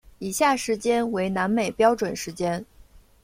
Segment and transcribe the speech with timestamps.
[0.17, 2.65] 以下时间为南美标准时间。